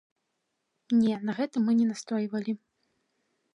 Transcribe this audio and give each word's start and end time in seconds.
Не, 1.01 1.15
на 1.27 1.31
гэтым 1.41 1.61
мы 1.69 1.77
не 1.83 1.87
настойвалі. 1.91 2.51